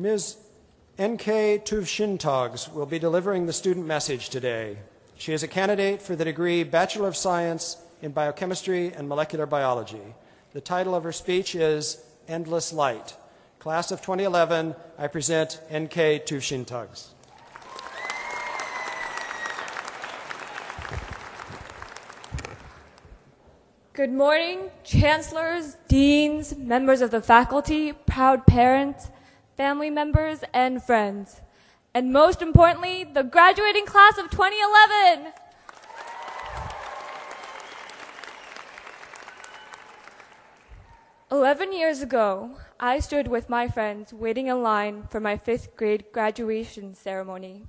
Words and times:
Ms. 0.00 0.36
Enkhee 0.96 1.64
Tuvshintogs 1.64 2.72
will 2.72 2.86
be 2.86 3.00
delivering 3.00 3.46
the 3.46 3.52
student 3.52 3.84
message 3.84 4.28
today. 4.28 4.78
She 5.16 5.32
is 5.32 5.42
a 5.42 5.48
candidate 5.48 6.00
for 6.00 6.14
the 6.14 6.24
degree 6.24 6.62
Bachelor 6.62 7.08
of 7.08 7.16
Science 7.16 7.78
in 8.00 8.12
Biochemistry 8.12 8.92
and 8.92 9.08
Molecular 9.08 9.44
Biology. 9.44 10.14
The 10.52 10.60
title 10.60 10.94
of 10.94 11.02
her 11.02 11.10
speech 11.10 11.56
is 11.56 12.00
Endless 12.28 12.72
Light. 12.72 13.16
Class 13.58 13.90
of 13.90 14.00
2011, 14.00 14.76
I 14.98 15.08
present 15.08 15.60
Enkhee 15.68 16.24
Tuvshintogs. 16.24 17.08
Good 23.94 24.12
morning, 24.12 24.70
chancellors, 24.84 25.76
deans, 25.88 26.56
members 26.56 27.00
of 27.00 27.10
the 27.10 27.20
faculty, 27.20 27.92
proud 27.92 28.46
parents, 28.46 29.08
family 29.58 29.90
members, 29.90 30.44
and 30.54 30.80
friends. 30.80 31.40
And 31.92 32.12
most 32.12 32.40
importantly, 32.40 33.02
the 33.02 33.24
graduating 33.24 33.86
class 33.86 34.16
of 34.16 34.30
2011. 34.30 35.32
Eleven 41.32 41.72
years 41.72 42.00
ago, 42.00 42.52
I 42.78 43.00
stood 43.00 43.26
with 43.26 43.50
my 43.50 43.66
friends 43.66 44.12
waiting 44.12 44.46
in 44.46 44.62
line 44.62 45.08
for 45.10 45.18
my 45.18 45.36
fifth 45.36 45.76
grade 45.76 46.04
graduation 46.12 46.94
ceremony. 46.94 47.66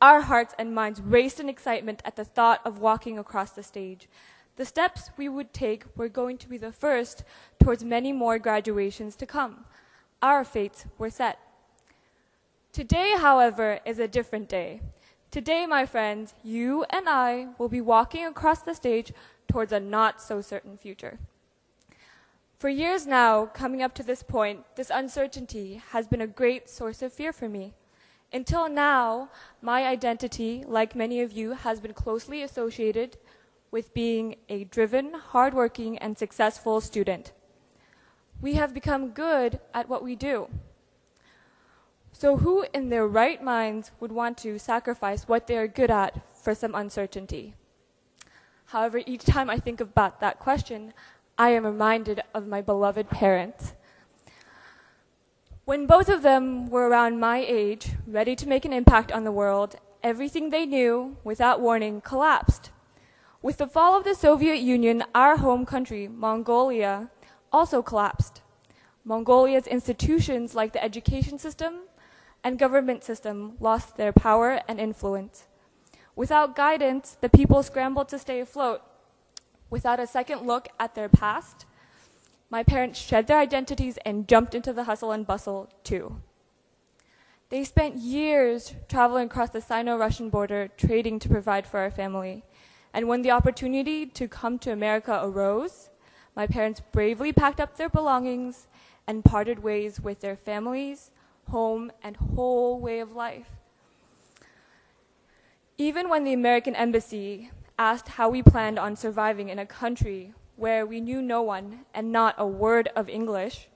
Our 0.00 0.20
hearts 0.20 0.54
and 0.56 0.72
minds 0.72 1.00
raced 1.00 1.40
in 1.40 1.48
excitement 1.48 2.00
at 2.04 2.14
the 2.14 2.24
thought 2.24 2.60
of 2.64 2.78
walking 2.78 3.18
across 3.18 3.50
the 3.50 3.64
stage 3.64 4.08
the 4.56 4.64
steps 4.64 5.10
we 5.18 5.28
would 5.28 5.52
take 5.52 5.84
were 5.96 6.08
going 6.08 6.38
to 6.38 6.48
be 6.48 6.56
the 6.56 6.72
first 6.72 7.24
towards 7.60 7.84
many 7.84 8.10
more 8.10 8.38
graduations 8.38 9.14
to 9.16 9.26
come. 9.26 9.66
Our 10.22 10.44
fates 10.44 10.86
were 10.98 11.10
set. 11.10 11.38
Today, 12.72 13.14
however, 13.18 13.80
is 13.84 13.98
a 13.98 14.08
different 14.08 14.48
day. 14.48 14.80
Today, 15.30 15.66
my 15.66 15.84
friends, 15.84 16.34
you 16.42 16.84
and 16.90 17.08
I 17.08 17.48
will 17.58 17.68
be 17.68 17.80
walking 17.80 18.24
across 18.24 18.60
the 18.60 18.74
stage 18.74 19.12
towards 19.48 19.72
a 19.72 19.80
not 19.80 20.22
so 20.22 20.40
certain 20.40 20.76
future. 20.76 21.18
For 22.58 22.70
years 22.70 23.06
now, 23.06 23.46
coming 23.46 23.82
up 23.82 23.94
to 23.96 24.02
this 24.02 24.22
point, 24.22 24.64
this 24.76 24.90
uncertainty 24.90 25.82
has 25.90 26.06
been 26.06 26.22
a 26.22 26.26
great 26.26 26.70
source 26.70 27.02
of 27.02 27.12
fear 27.12 27.32
for 27.32 27.48
me. 27.48 27.74
Until 28.32 28.68
now, 28.68 29.28
my 29.60 29.84
identity, 29.84 30.64
like 30.66 30.96
many 30.96 31.20
of 31.20 31.32
you, 31.32 31.52
has 31.52 31.80
been 31.80 31.92
closely 31.92 32.42
associated 32.42 33.18
with 33.70 33.92
being 33.92 34.36
a 34.48 34.64
driven, 34.64 35.12
hardworking, 35.12 35.98
and 35.98 36.16
successful 36.16 36.80
student. 36.80 37.32
We 38.40 38.54
have 38.54 38.74
become 38.74 39.10
good 39.10 39.60
at 39.72 39.88
what 39.88 40.02
we 40.02 40.14
do. 40.14 40.48
So, 42.12 42.38
who 42.38 42.64
in 42.72 42.88
their 42.88 43.06
right 43.06 43.42
minds 43.42 43.90
would 44.00 44.12
want 44.12 44.38
to 44.38 44.58
sacrifice 44.58 45.28
what 45.28 45.46
they 45.46 45.56
are 45.58 45.68
good 45.68 45.90
at 45.90 46.22
for 46.34 46.54
some 46.54 46.74
uncertainty? 46.74 47.54
However, 48.66 49.02
each 49.06 49.24
time 49.24 49.50
I 49.50 49.58
think 49.58 49.80
about 49.80 50.20
that 50.20 50.38
question, 50.38 50.92
I 51.38 51.50
am 51.50 51.66
reminded 51.66 52.22
of 52.34 52.46
my 52.46 52.62
beloved 52.62 53.10
parents. 53.10 53.74
When 55.66 55.86
both 55.86 56.08
of 56.08 56.22
them 56.22 56.70
were 56.70 56.88
around 56.88 57.20
my 57.20 57.44
age, 57.46 57.90
ready 58.06 58.34
to 58.36 58.48
make 58.48 58.64
an 58.64 58.72
impact 58.72 59.12
on 59.12 59.24
the 59.24 59.32
world, 59.32 59.76
everything 60.02 60.50
they 60.50 60.64
knew, 60.64 61.16
without 61.24 61.60
warning, 61.60 62.00
collapsed. 62.00 62.70
With 63.42 63.58
the 63.58 63.66
fall 63.66 63.98
of 63.98 64.04
the 64.04 64.14
Soviet 64.14 64.60
Union, 64.60 65.04
our 65.14 65.36
home 65.36 65.66
country, 65.66 66.08
Mongolia, 66.08 67.10
also 67.56 67.80
collapsed. 67.80 68.42
Mongolia's 69.02 69.66
institutions 69.66 70.54
like 70.54 70.72
the 70.74 70.84
education 70.84 71.38
system 71.38 71.72
and 72.44 72.58
government 72.58 73.02
system 73.02 73.56
lost 73.60 73.96
their 73.96 74.12
power 74.12 74.60
and 74.68 74.78
influence. 74.78 75.46
Without 76.14 76.54
guidance, 76.54 77.16
the 77.20 77.30
people 77.30 77.62
scrambled 77.62 78.08
to 78.10 78.18
stay 78.18 78.40
afloat. 78.40 78.82
Without 79.70 79.98
a 79.98 80.06
second 80.06 80.46
look 80.46 80.68
at 80.78 80.94
their 80.94 81.08
past, 81.08 81.64
my 82.50 82.62
parents 82.62 83.00
shed 83.00 83.26
their 83.26 83.38
identities 83.38 83.98
and 84.04 84.28
jumped 84.28 84.54
into 84.54 84.72
the 84.72 84.84
hustle 84.84 85.12
and 85.12 85.26
bustle 85.26 85.70
too. 85.82 86.20
They 87.48 87.64
spent 87.64 87.96
years 87.96 88.74
traveling 88.88 89.26
across 89.26 89.50
the 89.50 89.60
Sino 89.60 89.96
Russian 89.96 90.28
border, 90.30 90.68
trading 90.76 91.18
to 91.20 91.28
provide 91.28 91.66
for 91.66 91.80
our 91.80 91.90
family. 91.90 92.44
And 92.92 93.08
when 93.08 93.22
the 93.22 93.30
opportunity 93.30 94.04
to 94.06 94.28
come 94.28 94.58
to 94.60 94.72
America 94.72 95.20
arose, 95.22 95.90
my 96.36 96.46
parents 96.46 96.82
bravely 96.92 97.32
packed 97.32 97.60
up 97.60 97.76
their 97.76 97.88
belongings 97.88 98.68
and 99.06 99.24
parted 99.24 99.62
ways 99.62 99.98
with 99.98 100.20
their 100.20 100.36
families, 100.36 101.10
home, 101.50 101.90
and 102.02 102.16
whole 102.16 102.78
way 102.78 103.00
of 103.00 103.16
life. 103.16 103.46
Even 105.78 106.08
when 106.08 106.24
the 106.24 106.34
American 106.34 106.76
embassy 106.76 107.50
asked 107.78 108.08
how 108.08 108.28
we 108.28 108.42
planned 108.42 108.78
on 108.78 108.96
surviving 108.96 109.48
in 109.48 109.58
a 109.58 109.66
country 109.66 110.32
where 110.56 110.86
we 110.86 111.00
knew 111.00 111.22
no 111.22 111.42
one 111.42 111.80
and 111.94 112.12
not 112.12 112.34
a 112.38 112.46
word 112.46 112.88
of 112.94 113.08
English, 113.08 113.68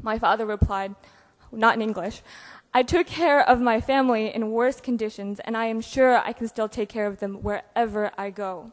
my 0.00 0.18
father 0.18 0.46
replied, 0.46 0.94
not 1.50 1.76
in 1.76 1.82
English, 1.82 2.22
I 2.74 2.82
took 2.82 3.06
care 3.06 3.40
of 3.40 3.60
my 3.60 3.80
family 3.80 4.34
in 4.34 4.50
worse 4.50 4.80
conditions, 4.80 5.40
and 5.40 5.56
I 5.56 5.66
am 5.66 5.80
sure 5.80 6.18
I 6.18 6.32
can 6.32 6.48
still 6.48 6.68
take 6.68 6.90
care 6.90 7.06
of 7.06 7.20
them 7.20 7.42
wherever 7.42 8.10
I 8.18 8.30
go. 8.30 8.72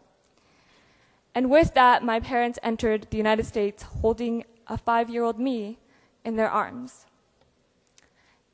And 1.35 1.49
with 1.49 1.73
that, 1.73 2.03
my 2.03 2.19
parents 2.19 2.59
entered 2.61 3.07
the 3.09 3.17
United 3.17 3.45
States 3.45 3.83
holding 3.83 4.45
a 4.67 4.77
five 4.77 5.09
year 5.09 5.23
old 5.23 5.39
me 5.39 5.79
in 6.23 6.35
their 6.35 6.49
arms. 6.49 7.05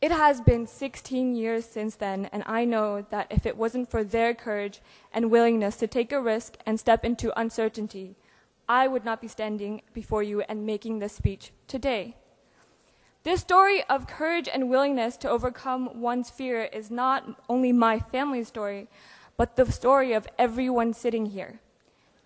It 0.01 0.11
has 0.11 0.39
been 0.39 0.65
16 0.65 1.35
years 1.35 1.65
since 1.65 1.95
then, 1.95 2.29
and 2.31 2.41
I 2.45 2.63
know 2.63 3.05
that 3.09 3.27
if 3.29 3.45
it 3.45 3.57
wasn't 3.57 3.91
for 3.91 4.01
their 4.01 4.33
courage 4.33 4.79
and 5.13 5.29
willingness 5.29 5.75
to 5.77 5.87
take 5.87 6.13
a 6.13 6.21
risk 6.21 6.55
and 6.65 6.79
step 6.79 7.03
into 7.03 7.37
uncertainty, 7.37 8.15
I 8.69 8.87
would 8.87 9.03
not 9.03 9.19
be 9.19 9.27
standing 9.27 9.81
before 9.93 10.23
you 10.23 10.41
and 10.41 10.65
making 10.65 10.99
this 10.99 11.13
speech 11.13 11.51
today. 11.67 12.15
This 13.23 13.41
story 13.41 13.83
of 13.89 14.07
courage 14.07 14.47
and 14.47 14.69
willingness 14.69 15.17
to 15.17 15.29
overcome 15.29 15.99
one's 15.99 16.29
fear 16.29 16.63
is 16.63 16.89
not 16.89 17.25
only 17.49 17.73
my 17.73 17.99
family's 17.99 18.47
story, 18.47 18.87
but 19.35 19.57
the 19.57 19.69
story 19.69 20.13
of 20.13 20.29
everyone 20.37 20.93
sitting 20.93 21.25
here. 21.25 21.59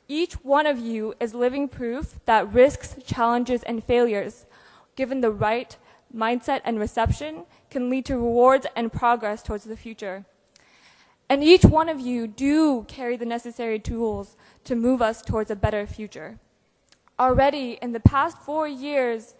Each 0.08 0.34
one 0.34 0.68
of 0.68 0.78
you 0.80 1.14
is 1.20 1.34
living 1.34 1.68
proof 1.68 2.20
that 2.26 2.52
risks, 2.52 2.96
challenges, 3.06 3.64
and 3.64 3.84
failures, 3.84 4.46
given 4.96 5.22
the 5.22 5.32
right 5.32 5.78
mindset 6.14 6.62
and 6.66 6.80
reception, 6.80 7.46
can 7.70 7.90
lead 7.90 8.06
to 8.06 8.16
rewards 8.16 8.68
and 8.76 8.92
progress 8.92 9.42
towards 9.42 9.64
the 9.64 9.78
future. 9.78 10.26
And 11.30 11.44
each 11.44 11.64
one 11.64 11.90
of 11.90 12.00
you 12.00 12.28
do 12.28 12.86
carry 12.88 13.16
the 13.16 13.26
necessary 13.26 13.80
tools 13.80 14.36
to 14.66 14.76
move 14.76 15.02
us 15.02 15.22
towards 15.22 15.50
a 15.50 15.56
better 15.56 15.88
future. 15.88 16.38
Already, 17.18 17.80
in 17.82 17.94
the 17.94 18.00
past 18.00 18.38
four 18.38 18.68
years, 18.68 19.36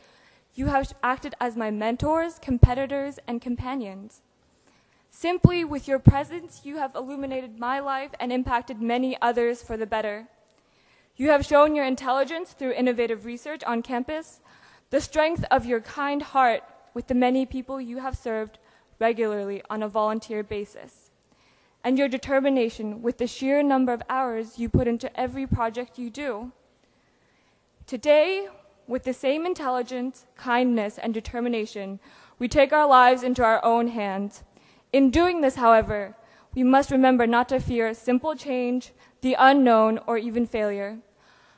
you 0.56 0.68
have 0.68 0.94
acted 1.04 1.36
as 1.42 1.58
my 1.58 1.72
mentors, 1.72 2.40
competitors, 2.40 3.20
and 3.28 3.42
companions. 3.42 4.22
Simply 5.10 5.64
with 5.64 5.88
your 5.88 6.00
presence, 6.00 6.62
you 6.64 6.78
have 6.78 6.96
illuminated 6.96 7.60
my 7.60 7.80
life 7.80 8.12
and 8.20 8.32
impacted 8.32 8.82
many 8.82 9.18
others 9.22 9.62
for 9.62 9.78
the 9.78 9.86
better. 9.86 10.28
You 11.16 11.30
have 11.30 11.46
shown 11.46 11.76
your 11.76 11.86
intelligence 11.86 12.54
through 12.54 12.72
innovative 12.72 13.26
research 13.26 13.64
on 13.66 13.84
campus, 13.84 14.40
the 14.90 15.00
strength 15.00 15.46
of 15.52 15.66
your 15.66 15.80
kind 15.80 16.24
heart 16.24 16.64
with 16.96 17.06
the 17.06 17.14
many 17.14 17.46
people 17.46 17.80
you 17.80 18.00
have 18.00 18.18
served 18.18 18.58
regularly 19.00 19.62
on 19.70 19.84
a 19.84 19.88
volunteer 19.88 20.42
basis, 20.42 21.12
and 21.84 22.00
your 22.00 22.08
determination 22.08 23.04
with 23.04 23.20
the 23.20 23.28
sheer 23.28 23.62
number 23.62 23.94
of 23.94 24.02
hours 24.10 24.58
you 24.58 24.70
put 24.70 24.88
into 24.88 25.16
every 25.20 25.46
project 25.46 26.00
you 26.00 26.10
do. 26.10 26.52
Today, 27.86 28.48
with 28.88 29.04
the 29.04 29.14
same 29.14 29.46
intelligence, 29.46 30.26
kindness, 30.36 30.98
and 30.98 31.14
determination, 31.14 32.00
we 32.40 32.48
take 32.48 32.74
our 32.74 32.88
lives 32.88 33.22
into 33.22 33.44
our 33.44 33.64
own 33.64 33.90
hands. 33.90 34.44
In 34.92 35.12
doing 35.12 35.42
this, 35.42 35.56
however, 35.56 36.16
we 36.56 36.64
must 36.64 36.92
remember 36.92 37.28
not 37.28 37.50
to 37.50 37.60
fear 37.60 37.94
simple 37.94 38.36
change, 38.36 38.94
the 39.24 39.36
unknown, 39.40 40.00
or 40.06 40.18
even 40.18 40.46
failure. 40.46 41.00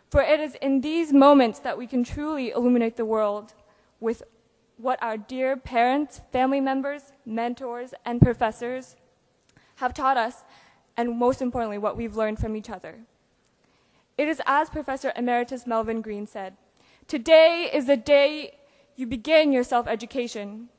For 0.09 0.21
it 0.21 0.39
is 0.39 0.55
in 0.61 0.81
these 0.81 1.11
moments 1.11 1.59
that 1.59 1.77
we 1.77 1.87
can 1.87 2.03
truly 2.03 2.51
illuminate 2.51 2.95
the 2.95 3.05
world 3.05 3.55
with 3.99 4.21
what 4.77 5.01
our 5.01 5.17
dear 5.17 5.57
parents, 5.57 6.21
family 6.31 6.61
members, 6.61 7.11
mentors, 7.25 7.93
and 8.05 8.21
professors 8.21 8.95
have 9.77 9.95
taught 9.95 10.15
us, 10.15 10.43
and 10.95 11.17
most 11.17 11.41
importantly, 11.41 11.79
what 11.79 11.97
we've 11.97 12.15
learned 12.15 12.37
from 12.37 12.55
each 12.55 12.69
other. 12.69 12.99
It 14.15 14.27
is 14.27 14.41
as 14.45 14.69
Professor 14.69 15.11
Emeritus 15.15 15.65
Melvin 15.65 16.01
Green 16.01 16.27
said 16.27 16.55
Today 17.07 17.69
is 17.73 17.87
the 17.87 17.97
day 17.97 18.57
you 18.95 19.07
begin 19.07 19.51
your 19.51 19.63
self 19.63 19.87
education. 19.87 20.69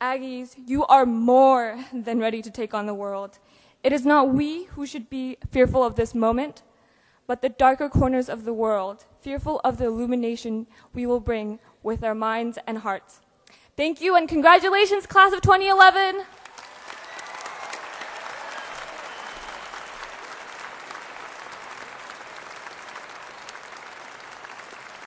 Aggies, 0.00 0.56
you 0.66 0.84
are 0.86 1.06
more 1.06 1.78
than 1.92 2.18
ready 2.18 2.40
to 2.42 2.50
take 2.50 2.74
on 2.74 2.86
the 2.86 2.94
world. 2.94 3.38
It 3.82 3.92
is 3.92 4.06
not 4.06 4.32
we 4.32 4.64
who 4.74 4.86
should 4.86 5.10
be 5.10 5.38
fearful 5.50 5.82
of 5.82 5.96
this 5.96 6.14
moment, 6.14 6.62
but 7.26 7.42
the 7.42 7.48
darker 7.48 7.88
corners 7.88 8.28
of 8.28 8.44
the 8.44 8.52
world, 8.52 9.06
fearful 9.20 9.60
of 9.64 9.78
the 9.78 9.86
illumination 9.86 10.68
we 10.94 11.04
will 11.04 11.20
bring 11.20 11.58
with 11.82 12.04
our 12.04 12.14
minds 12.14 12.58
and 12.66 12.78
hearts. 12.78 13.20
Thank 13.76 14.00
you 14.00 14.14
and 14.14 14.28
congratulations, 14.28 15.06
class 15.06 15.32
of 15.32 15.40
2011. 15.40 16.24